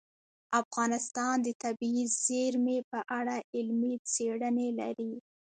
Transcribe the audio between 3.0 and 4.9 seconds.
اړه علمي څېړنې